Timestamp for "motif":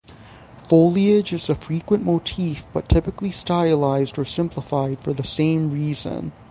2.03-2.65